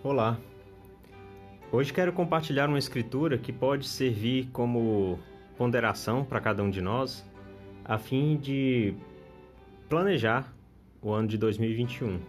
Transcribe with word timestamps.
Olá! 0.00 0.38
Hoje 1.72 1.92
quero 1.92 2.12
compartilhar 2.12 2.68
uma 2.68 2.78
escritura 2.78 3.36
que 3.36 3.52
pode 3.52 3.88
servir 3.88 4.48
como 4.52 5.18
ponderação 5.56 6.24
para 6.24 6.40
cada 6.40 6.62
um 6.62 6.70
de 6.70 6.80
nós, 6.80 7.28
a 7.84 7.98
fim 7.98 8.36
de 8.36 8.94
planejar 9.88 10.54
o 11.02 11.10
ano 11.10 11.26
de 11.26 11.36
2021. 11.36 12.20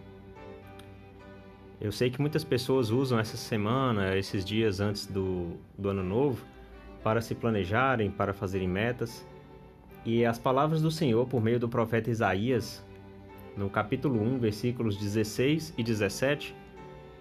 Eu 1.80 1.92
sei 1.92 2.10
que 2.10 2.20
muitas 2.20 2.42
pessoas 2.42 2.90
usam 2.90 3.20
essa 3.20 3.36
semana, 3.36 4.16
esses 4.16 4.44
dias 4.44 4.80
antes 4.80 5.06
do, 5.06 5.52
do 5.78 5.90
ano 5.90 6.02
novo, 6.02 6.44
para 7.04 7.20
se 7.20 7.36
planejarem, 7.36 8.10
para 8.10 8.34
fazerem 8.34 8.68
metas. 8.68 9.24
E 10.04 10.26
as 10.26 10.40
palavras 10.40 10.82
do 10.82 10.90
Senhor, 10.90 11.24
por 11.24 11.40
meio 11.40 11.60
do 11.60 11.68
profeta 11.68 12.10
Isaías, 12.10 12.84
no 13.56 13.70
capítulo 13.70 14.20
1, 14.20 14.38
versículos 14.38 14.96
16 14.96 15.72
e 15.78 15.84
17, 15.84 16.52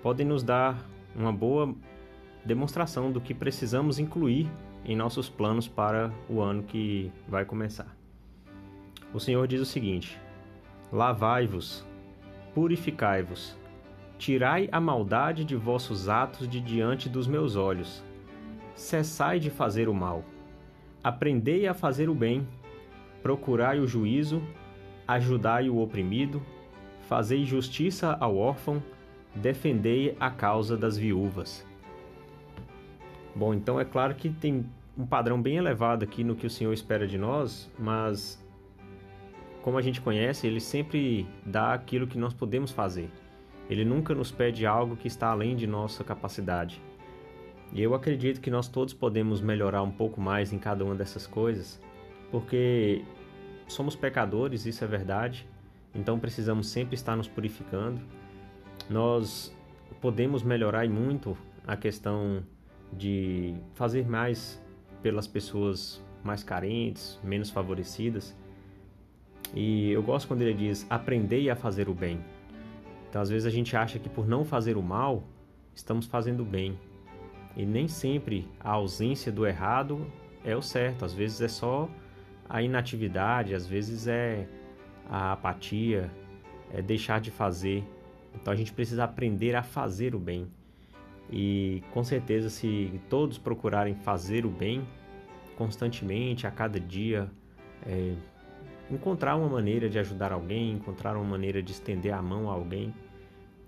podem 0.01 0.25
nos 0.25 0.43
dar 0.43 0.77
uma 1.15 1.31
boa 1.31 1.73
demonstração 2.45 3.11
do 3.11 3.19
que 3.19 3.33
precisamos 3.33 3.99
incluir 3.99 4.49
em 4.85 4.95
nossos 4.95 5.29
planos 5.29 5.67
para 5.67 6.11
o 6.29 6.41
ano 6.41 6.63
que 6.63 7.11
vai 7.27 7.45
começar. 7.45 7.95
O 9.13 9.19
Senhor 9.19 9.47
diz 9.47 9.59
o 9.61 9.65
seguinte: 9.65 10.19
Lavai-vos, 10.91 11.85
purificai-vos, 12.53 13.57
tirai 14.17 14.69
a 14.71 14.79
maldade 14.79 15.43
de 15.43 15.55
vossos 15.55 16.07
atos 16.07 16.47
de 16.47 16.61
diante 16.61 17.09
dos 17.09 17.27
meus 17.27 17.55
olhos. 17.55 18.03
Cessai 18.75 19.39
de 19.39 19.49
fazer 19.49 19.89
o 19.89 19.93
mal. 19.93 20.23
Aprendei 21.03 21.67
a 21.67 21.73
fazer 21.73 22.09
o 22.09 22.15
bem. 22.15 22.47
Procurai 23.21 23.79
o 23.79 23.87
juízo, 23.87 24.41
ajudai 25.05 25.69
o 25.69 25.81
oprimido, 25.81 26.41
fazei 27.01 27.43
justiça 27.43 28.15
ao 28.17 28.37
órfão 28.37 28.81
defendei 29.35 30.15
a 30.19 30.29
causa 30.29 30.77
das 30.77 30.97
viúvas. 30.97 31.65
Bom, 33.35 33.53
então 33.53 33.79
é 33.79 33.85
claro 33.85 34.15
que 34.15 34.29
tem 34.29 34.65
um 34.97 35.05
padrão 35.05 35.41
bem 35.41 35.57
elevado 35.57 36.03
aqui 36.03 36.23
no 36.23 36.35
que 36.35 36.45
o 36.45 36.49
Senhor 36.49 36.73
espera 36.73 37.07
de 37.07 37.17
nós, 37.17 37.71
mas 37.77 38.43
como 39.61 39.77
a 39.77 39.81
gente 39.81 40.01
conhece, 40.01 40.47
ele 40.47 40.59
sempre 40.59 41.27
dá 41.45 41.73
aquilo 41.73 42.07
que 42.07 42.17
nós 42.17 42.33
podemos 42.33 42.71
fazer. 42.71 43.09
Ele 43.69 43.85
nunca 43.85 44.15
nos 44.15 44.31
pede 44.31 44.65
algo 44.65 44.95
que 44.95 45.07
está 45.07 45.27
além 45.27 45.55
de 45.55 45.67
nossa 45.67 46.03
capacidade. 46.03 46.81
E 47.71 47.81
eu 47.81 47.93
acredito 47.93 48.41
que 48.41 48.49
nós 48.49 48.67
todos 48.67 48.93
podemos 48.93 49.41
melhorar 49.41 49.83
um 49.83 49.91
pouco 49.91 50.19
mais 50.19 50.51
em 50.51 50.57
cada 50.57 50.83
uma 50.83 50.95
dessas 50.95 51.27
coisas, 51.27 51.79
porque 52.31 53.03
somos 53.67 53.95
pecadores, 53.95 54.65
isso 54.65 54.83
é 54.83 54.87
verdade, 54.87 55.47
então 55.93 56.19
precisamos 56.19 56.67
sempre 56.67 56.95
estar 56.95 57.15
nos 57.15 57.27
purificando 57.27 58.01
nós 58.89 59.55
podemos 60.01 60.43
melhorar 60.43 60.87
muito 60.89 61.37
a 61.67 61.77
questão 61.77 62.43
de 62.91 63.53
fazer 63.75 64.07
mais 64.07 64.61
pelas 65.01 65.27
pessoas 65.27 66.03
mais 66.23 66.43
carentes, 66.43 67.19
menos 67.23 67.49
favorecidas. 67.49 68.35
E 69.53 69.91
eu 69.91 70.01
gosto 70.03 70.27
quando 70.27 70.41
ele 70.41 70.53
diz: 70.53 70.85
aprendei 70.89 71.49
a 71.49 71.55
fazer 71.55 71.89
o 71.89 71.93
bem. 71.93 72.19
Então, 73.09 73.21
às 73.21 73.29
vezes, 73.29 73.47
a 73.47 73.49
gente 73.49 73.75
acha 73.75 73.97
que 73.97 74.09
por 74.09 74.27
não 74.27 74.45
fazer 74.45 74.77
o 74.77 74.83
mal, 74.83 75.23
estamos 75.73 76.05
fazendo 76.05 76.41
o 76.41 76.45
bem. 76.45 76.77
E 77.55 77.65
nem 77.65 77.87
sempre 77.87 78.47
a 78.59 78.71
ausência 78.71 79.31
do 79.31 79.45
errado 79.45 80.05
é 80.45 80.55
o 80.55 80.61
certo. 80.61 81.03
Às 81.03 81.13
vezes 81.13 81.41
é 81.41 81.47
só 81.47 81.89
a 82.47 82.61
inatividade, 82.61 83.53
às 83.55 83.65
vezes 83.65 84.07
é 84.07 84.47
a 85.09 85.31
apatia, 85.31 86.11
é 86.71 86.81
deixar 86.81 87.19
de 87.19 87.31
fazer. 87.31 87.83
Então 88.41 88.53
a 88.53 88.55
gente 88.55 88.71
precisa 88.71 89.03
aprender 89.03 89.55
a 89.55 89.63
fazer 89.63 90.15
o 90.15 90.19
bem. 90.19 90.47
E 91.31 91.83
com 91.91 92.03
certeza, 92.03 92.49
se 92.49 92.99
todos 93.09 93.37
procurarem 93.37 93.95
fazer 93.95 94.45
o 94.45 94.49
bem 94.49 94.87
constantemente, 95.55 96.47
a 96.47 96.51
cada 96.51 96.79
dia, 96.79 97.29
é, 97.85 98.13
encontrar 98.89 99.35
uma 99.35 99.49
maneira 99.49 99.89
de 99.89 99.99
ajudar 99.99 100.31
alguém, 100.31 100.71
encontrar 100.71 101.15
uma 101.15 101.25
maneira 101.25 101.61
de 101.61 101.71
estender 101.71 102.13
a 102.13 102.21
mão 102.21 102.49
a 102.49 102.53
alguém, 102.53 102.93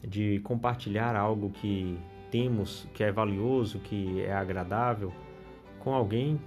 de 0.02 0.40
compartilhar 0.40 1.16
algo 1.16 1.50
que 1.50 1.98
temos, 2.32 2.88
que 2.94 3.04
é 3.04 3.12
valioso, 3.12 3.80
que 3.80 4.22
é 4.22 4.34
agradável 4.34 5.14
com 5.80 5.94
alguém, 5.94 6.40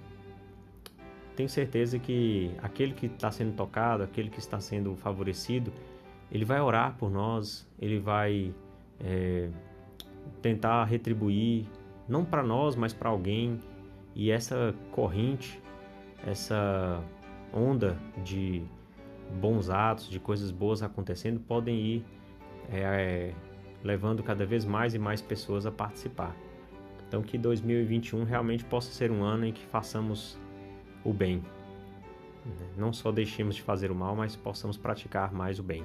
tenho 1.37 1.49
certeza 1.49 1.99
que 1.99 2.53
aquele 2.63 2.95
que 2.95 3.07
está 3.07 3.31
sendo 3.31 3.55
tocado, 3.55 4.03
aquele 4.05 4.31
que 4.31 4.39
está 4.39 4.61
sendo 4.61 4.95
favorecido, 4.95 5.73
ele 6.35 6.45
vai 6.45 6.61
orar 6.61 6.97
por 6.99 7.09
nós, 7.09 7.65
ele 7.79 8.01
vai 8.01 8.53
é, 8.99 9.49
tentar 10.43 10.85
retribuir, 10.85 11.65
não 12.09 12.25
para 12.25 12.43
nós, 12.43 12.75
mas 12.75 12.93
para 12.93 13.09
alguém. 13.09 13.61
E 14.17 14.33
essa 14.33 14.75
corrente, 14.91 15.63
essa 16.27 17.01
onda 17.53 17.97
de 18.25 18.65
bons 19.41 19.71
atos, 19.71 20.11
de 20.11 20.19
coisas 20.19 20.51
boas 20.51 20.83
acontecendo, 20.83 21.39
podem 21.39 21.79
ir 21.79 22.05
é, 22.69 22.81
é, 22.81 23.35
levando 23.85 24.21
cada 24.21 24.45
vez 24.45 24.65
mais 24.65 24.93
e 24.93 24.99
mais 24.99 25.23
pessoas 25.23 25.65
a 25.67 25.71
participar. 25.71 26.35
Então, 27.07 27.23
que 27.23 27.39
2021 27.39 28.25
realmente 28.25 28.65
possa 28.65 28.91
ser 28.91 29.13
um 29.13 29.23
ano 29.23 29.47
em 29.47 29.53
que 29.53 29.65
façamos 29.67 30.37
o 31.05 31.13
bem. 31.13 31.41
Não 32.77 32.93
só 32.93 33.13
deixemos 33.13 33.55
de 33.55 33.63
fazer 33.63 33.93
o 33.93 33.95
mal, 33.95 34.17
mas 34.17 34.35
possamos 34.35 34.77
praticar 34.77 35.33
mais 35.33 35.61
o 35.61 35.63
bem. 35.63 35.85